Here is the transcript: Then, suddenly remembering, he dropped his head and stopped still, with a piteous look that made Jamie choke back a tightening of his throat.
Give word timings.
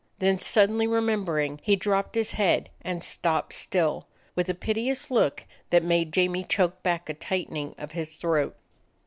Then, 0.17 0.39
suddenly 0.39 0.87
remembering, 0.87 1.59
he 1.61 1.75
dropped 1.75 2.15
his 2.15 2.31
head 2.31 2.71
and 2.81 3.03
stopped 3.03 3.53
still, 3.53 4.07
with 4.35 4.49
a 4.49 4.55
piteous 4.55 5.11
look 5.11 5.43
that 5.69 5.83
made 5.83 6.11
Jamie 6.11 6.43
choke 6.43 6.81
back 6.81 7.07
a 7.07 7.13
tightening 7.13 7.75
of 7.77 7.91
his 7.91 8.15
throat. 8.17 8.55